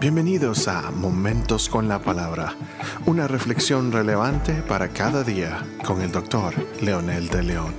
Bienvenidos 0.00 0.66
a 0.66 0.90
Momentos 0.90 1.68
con 1.68 1.86
la 1.86 2.02
Palabra, 2.02 2.56
una 3.04 3.28
reflexión 3.28 3.92
relevante 3.92 4.62
para 4.62 4.94
cada 4.94 5.22
día 5.22 5.62
con 5.84 6.00
el 6.00 6.10
doctor 6.10 6.54
Leonel 6.80 7.28
de 7.28 7.42
León. 7.42 7.74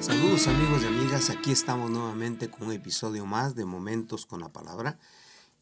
Saludos 0.00 0.46
amigos 0.46 0.84
y 0.84 0.86
amigas, 0.86 1.28
aquí 1.28 1.52
estamos 1.52 1.90
nuevamente 1.90 2.48
con 2.48 2.68
un 2.68 2.72
episodio 2.72 3.26
más 3.26 3.54
de 3.56 3.66
Momentos 3.66 4.24
con 4.24 4.40
la 4.40 4.48
Palabra 4.48 4.98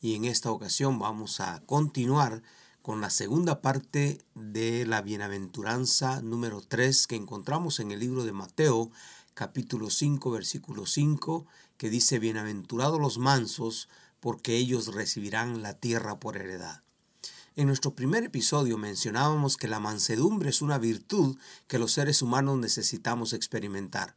y 0.01 0.15
en 0.15 0.25
esta 0.25 0.53
ocasión 0.53 1.01
vamos 1.01 1.41
a 1.41 1.61
continuar 1.67 2.45
con 2.81 3.01
la 3.01 3.11
segunda 3.11 3.61
parte 3.61 4.21
de 4.37 4.87
la 4.87 5.03
bienaventuranza 5.03 6.23
número 6.23 6.61
3 6.61 7.09
que 7.09 7.17
encontramos 7.17 7.81
en 7.81 7.91
el 7.91 7.99
libro 7.99 8.25
de 8.25 8.33
Mateo 8.33 8.93
capítulo 9.35 9.91
5 9.91 10.31
versículo 10.31 10.87
5 10.87 11.45
que 11.77 11.91
dice 11.91 12.21
bienaventurados 12.21 13.01
los 13.01 13.19
mansos 13.19 13.89
porque 14.25 14.57
ellos 14.57 14.95
recibirán 14.95 15.61
la 15.61 15.75
tierra 15.75 16.19
por 16.19 16.39
heredad. 16.39 16.83
En 17.57 17.67
nuestro 17.67 17.95
primer 17.95 18.25
episodio 18.25 18.79
mencionábamos 18.79 19.59
que 19.59 19.69
la 19.69 19.81
mansedumbre 19.81 20.49
es 20.49 20.63
una 20.63 20.79
virtud 20.79 21.37
que 21.69 21.79
los 21.79 21.93
seres 21.93 22.23
humanos 22.23 22.57
necesitamos 22.57 23.35
experimentar. 23.35 24.17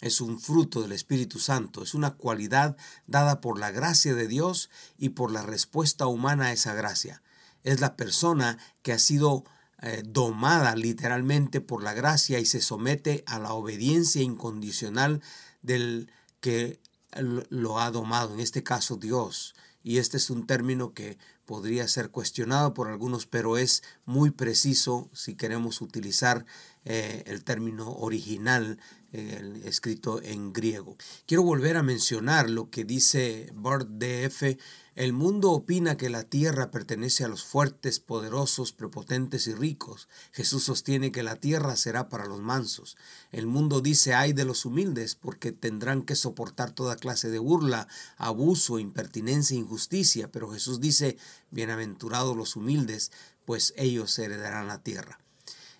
Es 0.00 0.20
un 0.20 0.40
fruto 0.40 0.82
del 0.82 0.90
Espíritu 0.90 1.38
Santo, 1.38 1.84
es 1.84 1.94
una 1.94 2.16
cualidad 2.16 2.76
dada 3.06 3.40
por 3.40 3.60
la 3.60 3.70
gracia 3.70 4.12
de 4.12 4.26
Dios 4.26 4.70
y 4.98 5.10
por 5.10 5.30
la 5.30 5.42
respuesta 5.42 6.08
humana 6.08 6.46
a 6.46 6.52
esa 6.52 6.74
gracia. 6.74 7.22
Es 7.62 7.78
la 7.78 7.94
persona 7.94 8.58
que 8.82 8.92
ha 8.92 8.98
sido 8.98 9.44
eh, 9.82 10.02
domada 10.04 10.74
literalmente 10.74 11.60
por 11.60 11.84
la 11.84 11.94
gracia 11.94 12.40
y 12.40 12.44
se 12.44 12.60
somete 12.60 13.22
a 13.28 13.38
la 13.38 13.52
obediencia 13.52 14.20
incondicional 14.20 15.22
del 15.62 16.10
que 16.40 16.80
lo 17.16 17.80
ha 17.80 17.90
domado, 17.90 18.34
en 18.34 18.40
este 18.40 18.62
caso 18.62 18.96
Dios. 18.96 19.54
Y 19.82 19.98
este 19.98 20.16
es 20.16 20.28
un 20.30 20.46
término 20.46 20.92
que 20.92 21.18
podría 21.46 21.88
ser 21.88 22.10
cuestionado 22.10 22.74
por 22.74 22.88
algunos, 22.88 23.26
pero 23.26 23.56
es 23.56 23.82
muy 24.04 24.30
preciso 24.30 25.08
si 25.14 25.34
queremos 25.34 25.80
utilizar 25.80 26.44
eh, 26.84 27.22
el 27.26 27.42
término 27.44 27.92
original 27.92 28.78
escrito 29.12 30.20
en 30.22 30.52
griego. 30.52 30.96
Quiero 31.26 31.42
volver 31.42 31.76
a 31.76 31.82
mencionar 31.82 32.50
lo 32.50 32.70
que 32.70 32.84
dice 32.84 33.50
Bart 33.54 33.88
DF 33.88 34.58
el 34.98 35.12
mundo 35.12 35.52
opina 35.52 35.96
que 35.96 36.10
la 36.10 36.24
tierra 36.24 36.72
pertenece 36.72 37.22
a 37.22 37.28
los 37.28 37.44
fuertes, 37.44 38.00
poderosos, 38.00 38.72
prepotentes 38.72 39.46
y 39.46 39.54
ricos. 39.54 40.08
Jesús 40.32 40.64
sostiene 40.64 41.12
que 41.12 41.22
la 41.22 41.36
tierra 41.36 41.76
será 41.76 42.08
para 42.08 42.26
los 42.26 42.40
mansos. 42.40 42.96
El 43.30 43.46
mundo 43.46 43.80
dice 43.80 44.14
ay 44.14 44.32
de 44.32 44.44
los 44.44 44.64
humildes 44.64 45.14
porque 45.14 45.52
tendrán 45.52 46.02
que 46.02 46.16
soportar 46.16 46.72
toda 46.72 46.96
clase 46.96 47.30
de 47.30 47.38
burla, 47.38 47.86
abuso, 48.16 48.80
impertinencia 48.80 49.54
e 49.54 49.60
injusticia. 49.60 50.32
Pero 50.32 50.50
Jesús 50.50 50.80
dice 50.80 51.16
bienaventurados 51.52 52.36
los 52.36 52.56
humildes, 52.56 53.12
pues 53.44 53.74
ellos 53.76 54.18
heredarán 54.18 54.66
la 54.66 54.82
tierra. 54.82 55.20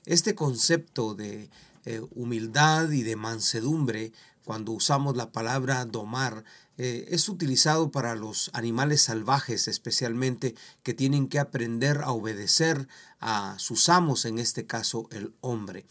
Este 0.04 0.34
concepto 0.34 1.14
de 1.14 1.50
eh, 1.84 2.00
humildad 2.14 2.90
y 2.90 3.02
de 3.02 3.16
mansedumbre, 3.16 4.12
cuando 4.44 4.72
usamos 4.72 5.16
la 5.16 5.30
palabra 5.30 5.84
domar, 5.84 6.44
eh, 6.78 7.06
es 7.10 7.28
utilizado 7.28 7.90
para 7.90 8.14
los 8.14 8.50
animales 8.52 9.02
salvajes 9.02 9.68
especialmente 9.68 10.54
que 10.82 10.94
tienen 10.94 11.28
que 11.28 11.38
aprender 11.38 11.98
a 12.02 12.12
obedecer 12.12 12.88
a 13.20 13.56
sus 13.58 13.88
amos, 13.88 14.24
en 14.24 14.38
este 14.38 14.64
caso 14.64 15.08
el 15.10 15.34
hombre. 15.40 15.86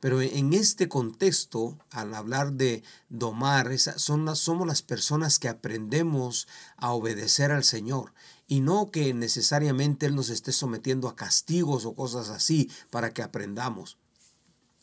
Pero 0.00 0.22
en 0.22 0.54
este 0.54 0.88
contexto, 0.88 1.78
al 1.90 2.14
hablar 2.14 2.54
de 2.54 2.82
domar, 3.10 3.78
son 3.78 4.34
somos 4.34 4.66
las 4.66 4.80
personas 4.80 5.38
que 5.38 5.48
aprendemos 5.48 6.48
a 6.78 6.92
obedecer 6.92 7.52
al 7.52 7.64
Señor 7.64 8.14
y 8.50 8.60
no 8.60 8.90
que 8.90 9.14
necesariamente 9.14 10.06
Él 10.06 10.16
nos 10.16 10.28
esté 10.28 10.50
sometiendo 10.50 11.08
a 11.08 11.14
castigos 11.14 11.86
o 11.86 11.94
cosas 11.94 12.30
así 12.30 12.68
para 12.90 13.14
que 13.14 13.22
aprendamos 13.22 13.96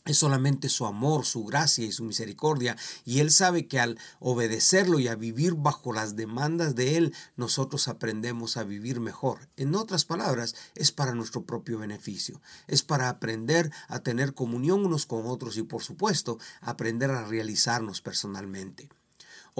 es 0.06 0.16
solamente 0.16 0.70
su 0.70 0.86
amor, 0.86 1.26
su 1.26 1.44
gracia 1.44 1.84
y 1.84 1.92
su 1.92 2.02
misericordia. 2.02 2.78
Y 3.04 3.20
Él 3.20 3.30
sabe 3.30 3.66
que 3.66 3.78
al 3.78 3.98
obedecerlo 4.20 4.98
y 4.98 5.08
a 5.08 5.14
vivir 5.14 5.54
bajo 5.54 5.92
las 5.92 6.16
demandas 6.16 6.74
de 6.74 6.96
Él, 6.96 7.14
nosotros 7.36 7.88
aprendemos 7.88 8.56
a 8.56 8.64
vivir 8.64 9.00
mejor. 9.00 9.50
En 9.58 9.74
otras 9.74 10.06
palabras, 10.06 10.54
es 10.74 10.92
para 10.92 11.14
nuestro 11.14 11.44
propio 11.44 11.78
beneficio. 11.78 12.40
Es 12.68 12.82
para 12.82 13.10
aprender 13.10 13.70
a 13.88 13.98
tener 13.98 14.32
comunión 14.32 14.86
unos 14.86 15.04
con 15.04 15.26
otros 15.26 15.58
y, 15.58 15.62
por 15.62 15.82
supuesto, 15.82 16.38
aprender 16.62 17.10
a 17.10 17.26
realizarnos 17.26 18.00
personalmente. 18.00 18.88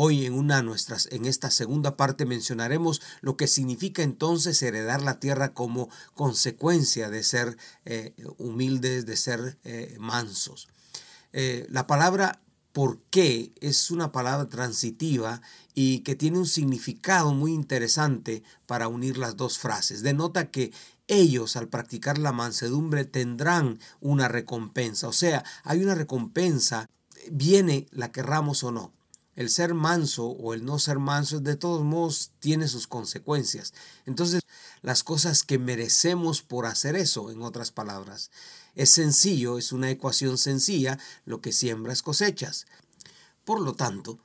Hoy 0.01 0.27
en 0.27 0.35
una 0.35 0.63
nuestras 0.63 1.09
en 1.11 1.25
esta 1.25 1.51
segunda 1.51 1.97
parte 1.97 2.25
mencionaremos 2.25 3.03
lo 3.21 3.37
que 3.37 3.49
significa 3.49 4.05
entonces 4.05 4.63
heredar 4.63 5.03
la 5.03 5.19
tierra 5.19 5.55
como 5.55 5.91
consecuencia 6.15 7.11
de 7.11 7.25
ser 7.25 7.57
eh, 7.85 8.15
humildes, 8.39 9.07
de 9.07 9.17
ser 9.17 9.59
eh, 9.65 9.97
mansos. 9.99 10.69
Eh, 11.33 11.67
la 11.69 11.89
palabra 11.89 12.41
por 12.71 13.01
qué 13.11 13.53
es 13.61 13.91
una 13.91 14.13
palabra 14.13 14.49
transitiva 14.49 15.43
y 15.75 16.05
que 16.05 16.15
tiene 16.15 16.39
un 16.39 16.47
significado 16.47 17.35
muy 17.35 17.53
interesante 17.53 18.45
para 18.67 18.87
unir 18.87 19.19
las 19.19 19.37
dos 19.37 19.59
frases. 19.59 20.03
Denota 20.05 20.53
que 20.53 20.71
ellos 21.09 21.57
al 21.57 21.67
practicar 21.67 22.19
la 22.19 22.31
mansedumbre 22.31 23.05
tendrán 23.05 23.81
una 24.01 24.29
recompensa. 24.29 25.09
O 25.09 25.13
sea, 25.13 25.43
hay 25.65 25.83
una 25.83 25.97
recompensa, 25.97 26.89
viene 27.33 27.89
la 27.91 28.13
querramos 28.13 28.63
o 28.63 28.71
no 28.71 28.97
el 29.39 29.51
ser 29.51 29.73
manso 29.73 30.27
o 30.27 30.53
el 30.53 30.65
no 30.65 30.81
ser 30.81 30.99
manso 30.99 31.39
de 31.39 31.55
todos 31.55 31.85
modos 31.85 32.33
tiene 32.41 32.67
sus 32.67 32.89
consecuencias. 32.89 33.73
Entonces, 34.05 34.43
las 34.83 35.05
cosas 35.05 35.45
que 35.45 35.61
merecemos 35.61 36.43
por 36.43 36.67
hacer 36.67 36.97
eso, 36.97 37.31
en 37.31 37.43
otras 37.43 37.71
palabras, 37.71 38.33
es 38.75 38.91
sencillo, 38.91 39.57
es 39.57 39.71
una 39.71 39.91
ecuación 39.91 40.39
sencilla, 40.39 40.99
lo 41.25 41.41
que 41.41 41.53
siembras 41.53 42.03
cosechas. 42.03 42.67
Por 43.45 43.61
lo 43.61 43.75
tanto, 43.75 44.19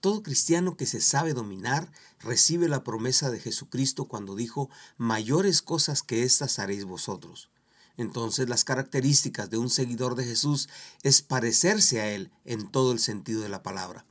todo 0.00 0.22
cristiano 0.22 0.76
que 0.76 0.84
se 0.84 1.00
sabe 1.00 1.32
dominar 1.32 1.90
recibe 2.20 2.68
la 2.68 2.84
promesa 2.84 3.30
de 3.30 3.40
Jesucristo 3.40 4.04
cuando 4.04 4.36
dijo, 4.36 4.68
mayores 4.98 5.62
cosas 5.62 6.02
que 6.02 6.24
estas 6.24 6.58
haréis 6.58 6.84
vosotros. 6.84 7.48
Entonces 7.96 8.50
las 8.50 8.64
características 8.64 9.48
de 9.48 9.56
un 9.56 9.70
seguidor 9.70 10.14
de 10.14 10.26
Jesús 10.26 10.68
es 11.02 11.22
parecerse 11.22 12.02
a 12.02 12.10
Él 12.10 12.30
en 12.44 12.70
todo 12.70 12.92
el 12.92 12.98
sentido 12.98 13.40
de 13.40 13.48
la 13.48 13.62
palabra. 13.62 14.04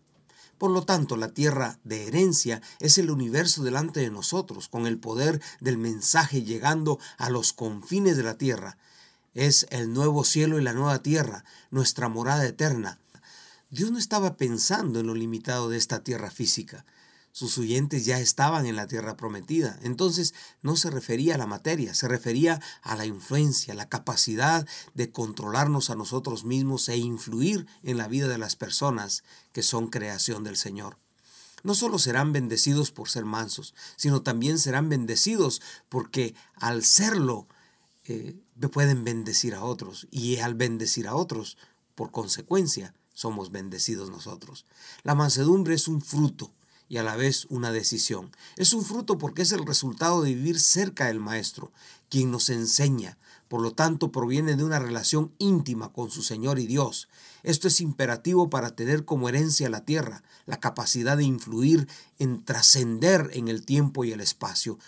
Por 0.58 0.72
lo 0.72 0.84
tanto, 0.84 1.18
la 1.18 1.30
tierra 1.30 1.80
de 1.84 2.08
herencia 2.08 2.62
es 2.80 2.98
el 2.98 3.12
universo 3.12 3.64
delante 3.64 4.00
de 4.00 4.10
nosotros, 4.10 4.68
con 4.68 4.88
el 4.88 4.98
poder 4.98 5.42
del 5.60 5.78
mensaje 5.78 6.44
llegando 6.44 7.00
a 7.18 7.30
los 7.30 7.54
confines 7.54 8.18
de 8.18 8.24
la 8.24 8.38
tierra. 8.38 8.78
Es 9.36 9.68
el 9.70 9.94
nuevo 9.94 10.24
cielo 10.24 10.60
y 10.60 10.64
la 10.64 10.74
nueva 10.74 11.04
tierra, 11.04 11.46
nuestra 11.70 12.10
morada 12.10 12.46
eterna. 12.46 13.00
Dios 13.70 13.92
no 13.92 14.00
estaba 14.00 14.36
pensando 14.36 15.00
en 15.00 15.08
lo 15.08 15.14
limitado 15.14 15.70
de 15.70 15.78
esta 15.78 16.04
tierra 16.04 16.32
física. 16.32 16.86
Sus 17.38 17.60
oyentes 17.60 18.04
ya 18.04 18.20
estaban 18.20 18.66
en 18.66 18.76
la 18.76 18.88
tierra 18.88 19.16
prometida. 19.16 19.78
Entonces 19.84 20.34
no 20.64 20.76
se 20.76 20.90
refería 20.90 21.36
a 21.36 21.38
la 21.38 21.46
materia, 21.46 21.94
se 21.94 22.08
refería 22.08 22.60
a 22.82 22.96
la 22.96 23.06
influencia, 23.06 23.76
la 23.76 23.88
capacidad 23.88 24.68
de 24.96 25.12
controlarnos 25.12 25.92
a 25.92 25.96
nosotros 25.96 26.46
mismos 26.46 26.90
e 26.90 26.98
influir 26.98 27.68
en 27.84 27.98
la 27.98 28.08
vida 28.08 28.28
de 28.28 28.40
las 28.40 28.56
personas 28.56 29.24
que 29.52 29.62
son 29.62 29.90
creación 29.90 30.44
del 30.44 30.58
Señor. 30.58 30.98
No 31.62 31.76
solo 31.76 32.00
serán 32.00 32.34
bendecidos 32.34 32.90
por 32.90 33.08
ser 33.08 33.24
mansos, 33.24 33.76
sino 33.98 34.24
también 34.24 34.58
serán 34.58 34.90
bendecidos 34.90 35.62
porque 35.90 36.34
al 36.56 36.84
serlo 36.84 37.48
eh, 38.06 38.36
pueden 38.72 39.04
bendecir 39.04 39.54
a 39.54 39.64
otros 39.64 40.08
y 40.10 40.38
al 40.38 40.56
bendecir 40.56 41.08
a 41.08 41.14
otros, 41.14 41.60
por 41.94 42.10
consecuencia, 42.10 42.96
somos 43.14 43.52
bendecidos 43.52 44.10
nosotros. 44.10 44.66
La 45.04 45.14
mansedumbre 45.14 45.76
es 45.76 45.88
un 45.88 46.02
fruto 46.02 46.52
y 46.90 46.98
a 46.98 47.04
la 47.04 47.16
vez 47.16 47.46
una 47.50 47.72
decisión. 47.72 48.32
Es 48.56 48.74
un 48.74 48.84
fruto 48.84 49.18
porque 49.18 49.42
es 49.42 49.52
el 49.52 49.66
resultado 49.66 50.22
de 50.22 50.34
vivir 50.34 50.60
cerca 50.60 51.08
del 51.08 51.20
Maestro, 51.20 51.72
quien 52.10 52.32
nos 52.32 52.50
enseña. 52.50 53.18
Por 53.48 53.62
lo 53.62 53.72
tanto, 53.72 54.12
proviene 54.12 54.56
de 54.56 54.64
una 54.64 54.80
relación 54.80 55.34
íntima 55.38 55.94
con 55.94 56.10
su 56.10 56.22
Señor 56.22 56.60
y 56.60 56.68
Dios. 56.68 57.08
Esto 57.44 57.68
es 57.68 57.80
imperativo 57.80 58.50
para 58.50 58.76
tener 58.76 59.06
como 59.06 59.30
herencia 59.30 59.70
la 59.70 59.86
tierra, 59.86 60.24
la 60.46 60.60
capacidad 60.60 61.18
de 61.18 61.24
influir 61.24 61.88
en 62.20 62.44
trascender 62.44 63.30
en 63.34 63.48
el 63.48 63.66
tiempo 63.66 64.04
y 64.04 64.12
el 64.12 64.22
espacio. 64.22 64.80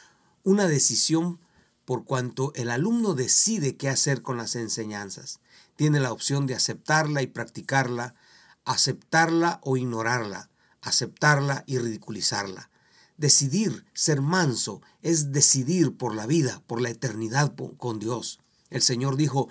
Una 0.43 0.67
decisión 0.67 1.39
por 1.85 2.03
cuanto 2.03 2.51
el 2.55 2.69
alumno 2.69 3.13
decide 3.13 3.75
qué 3.75 3.89
hacer 3.89 4.21
con 4.21 4.37
las 4.37 4.55
enseñanzas. 4.55 5.39
Tiene 5.75 5.99
la 5.99 6.11
opción 6.11 6.45
de 6.45 6.55
aceptarla 6.55 7.21
y 7.21 7.27
practicarla, 7.27 8.15
aceptarla 8.65 9.59
o 9.63 9.77
ignorarla 9.77 10.48
aceptarla 10.81 11.63
y 11.67 11.77
ridiculizarla. 11.77 12.69
Decidir 13.17 13.85
ser 13.93 14.21
manso 14.21 14.81
es 15.01 15.31
decidir 15.31 15.97
por 15.97 16.15
la 16.15 16.25
vida, 16.25 16.61
por 16.67 16.81
la 16.81 16.89
eternidad 16.89 17.53
con 17.77 17.99
Dios. 17.99 18.39
El 18.69 18.81
Señor 18.81 19.17
dijo, 19.17 19.49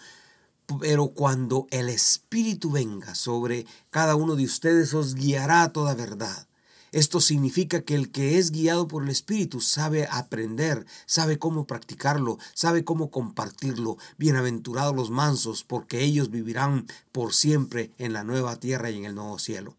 pero 0.80 1.08
cuando 1.08 1.66
el 1.70 1.88
Espíritu 1.88 2.70
venga 2.70 3.14
sobre 3.14 3.66
cada 3.90 4.14
uno 4.16 4.36
de 4.36 4.44
ustedes 4.44 4.94
os 4.94 5.14
guiará 5.14 5.62
a 5.62 5.72
toda 5.72 5.94
verdad. 5.94 6.46
Esto 6.92 7.20
significa 7.20 7.82
que 7.82 7.94
el 7.94 8.10
que 8.10 8.38
es 8.38 8.50
guiado 8.50 8.88
por 8.88 9.02
el 9.02 9.10
Espíritu 9.10 9.60
sabe 9.60 10.08
aprender, 10.10 10.86
sabe 11.04 11.38
cómo 11.38 11.66
practicarlo, 11.66 12.38
sabe 12.54 12.84
cómo 12.84 13.10
compartirlo. 13.10 13.98
Bienaventurados 14.16 14.96
los 14.96 15.10
mansos, 15.10 15.64
porque 15.64 16.02
ellos 16.02 16.30
vivirán 16.30 16.86
por 17.12 17.34
siempre 17.34 17.92
en 17.98 18.14
la 18.14 18.24
nueva 18.24 18.56
tierra 18.56 18.90
y 18.90 18.96
en 18.96 19.04
el 19.04 19.14
nuevo 19.14 19.38
cielo. 19.38 19.76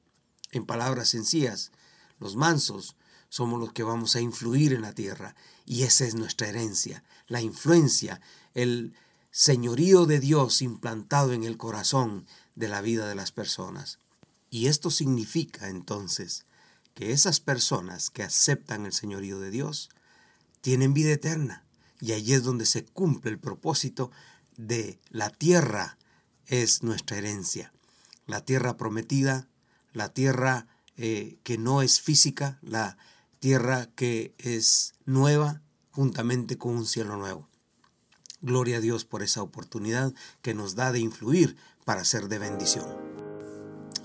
En 0.51 0.66
palabras 0.66 1.10
sencillas, 1.10 1.72
los 2.19 2.36
mansos 2.36 2.96
somos 3.30 3.60
los 3.60 3.74
que 3.74 3.84
vamos 3.84 4.16
a 4.16 4.22
influir 4.22 4.74
en 4.74 4.81
la 4.81 4.94
tierra 4.94 5.36
y 5.66 5.84
esa 5.84 6.06
es 6.06 6.16
nuestra 6.16 6.48
herencia, 6.48 7.04
la 7.28 7.42
influencia, 7.42 8.22
el 8.56 8.94
señorío 9.31 10.06
de 10.06 10.19
Dios 10.19 10.62
implantado 10.62 11.34
en 11.34 11.44
el 11.44 11.57
corazón 11.57 12.25
de 12.56 12.68
la 12.68 12.81
vida 12.81 13.07
de 13.07 13.16
las 13.16 13.31
personas. 13.31 14.00
Y 14.50 14.68
esto 14.68 14.90
significa 14.90 15.69
entonces 15.69 16.46
que 16.96 17.12
esas 17.12 17.40
personas 17.40 18.10
que 18.10 18.24
aceptan 18.24 18.86
el 18.86 18.94
señorío 18.94 19.40
de 19.40 19.51
Dios 19.51 19.90
tienen 20.62 20.94
vida 20.94 21.12
eterna. 21.12 21.63
Y 22.01 22.13
allí 22.13 22.34
es 22.34 22.44
donde 22.44 22.66
se 22.66 22.86
cumple 22.86 23.31
el 23.31 23.40
propósito 23.40 24.12
de 24.57 25.00
la 25.10 25.30
tierra 25.30 25.98
es 26.48 26.81
nuestra 26.81 27.18
herencia. 27.18 27.72
La 28.25 28.44
tierra 28.44 28.75
prometida, 28.75 29.48
la 29.94 30.09
tierra 30.13 30.68
eh, 30.97 31.38
que 31.44 31.57
no 31.57 31.81
es 31.81 32.01
física, 32.01 32.59
la 32.62 32.97
tierra 33.39 33.88
que 33.95 34.33
es 34.38 34.94
nueva 35.06 35.62
juntamente 35.91 36.57
con 36.57 36.75
un 36.75 36.86
cielo 36.86 37.18
nuevo. 37.18 37.47
Gloria 38.41 38.77
a 38.77 38.81
Dios 38.81 39.06
por 39.06 39.21
esa 39.21 39.41
oportunidad 39.41 40.13
que 40.41 40.53
nos 40.53 40.75
da 40.75 40.91
de 40.91 41.00
influir 41.00 41.57
para 41.86 42.06
ser 42.06 42.30
de 42.30 42.39
bendición. 42.39 42.86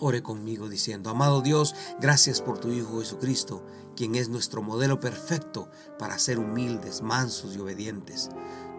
Ore 0.01 0.23
conmigo 0.23 0.69
diciendo, 0.69 1.11
amado 1.11 1.41
Dios, 1.41 1.75
gracias 2.01 2.41
por 2.41 2.59
tu 2.59 2.73
Hijo 2.73 3.01
Jesucristo, 3.01 3.65
quien 3.97 4.17
es 4.17 4.29
nuestro 4.29 4.63
modelo 4.63 4.99
perfecto 4.99 5.71
para 5.99 6.19
ser 6.19 6.39
humildes, 6.39 7.03
mansos 7.03 7.55
y 7.55 7.61
obedientes. 7.61 8.31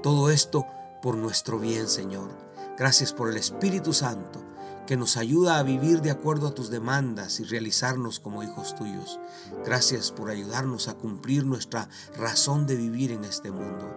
Todo 0.04 0.30
esto 0.30 0.66
por 1.02 1.16
nuestro 1.16 1.60
bien, 1.60 1.88
Señor. 1.88 2.30
Gracias 2.78 3.14
por 3.14 3.30
el 3.30 3.38
Espíritu 3.38 3.94
Santo, 3.94 4.44
que 4.86 4.98
nos 4.98 5.18
ayuda 5.18 5.58
a 5.58 5.64
vivir 5.64 6.02
de 6.02 6.12
acuerdo 6.12 6.48
a 6.48 6.54
tus 6.54 6.70
demandas 6.70 7.40
y 7.40 7.44
realizarnos 7.44 8.20
como 8.20 8.44
hijos 8.44 8.76
tuyos. 8.76 9.20
Gracias 9.66 10.12
por 10.12 10.30
ayudarnos 10.30 10.88
a 10.88 10.96
cumplir 10.96 11.46
nuestra 11.46 11.90
razón 12.18 12.66
de 12.66 12.76
vivir 12.76 13.12
en 13.12 13.24
este 13.24 13.52
mundo. 13.52 13.92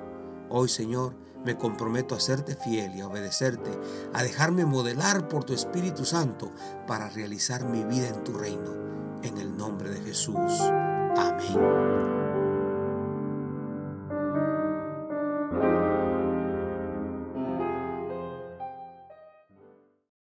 Hoy, 0.50 0.69
Señor, 0.69 1.14
me 1.44 1.56
comprometo 1.56 2.14
a 2.14 2.20
serte 2.20 2.56
fiel 2.56 2.96
y 2.96 3.00
a 3.00 3.08
obedecerte, 3.08 3.70
a 4.12 4.23
dejarme 4.23 4.64
modelar 4.64 5.29
por 5.29 5.44
tu 5.44 5.52
Espíritu 5.52 6.05
Santo 6.05 6.52
para 6.87 7.11
realizar 7.11 7.64
mi 7.64 7.84
vida 7.84 8.08
en 8.08 8.25
tu 8.25 8.32
reino. 8.32 8.88
En 9.23 9.38
el 9.38 9.56
nombre 9.56 9.91
de 9.91 10.00
Jesús. 10.00 10.37
Amén. 11.17 12.27